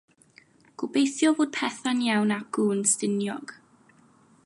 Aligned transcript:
Gobeithio 0.83 1.33
fod 1.41 1.53
petha'n 1.59 2.03
iawn 2.09 2.35
acw 2.39 2.67
yn 2.77 2.83
Stiniog. 2.93 3.59